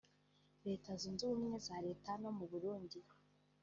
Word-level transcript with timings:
Leta 0.65 0.89
Zunze 1.01 1.21
Ubumwe 1.25 1.57
z’Amerika 1.65 2.09
no 2.21 2.31
mu 2.37 2.45
Burundi 2.51 2.97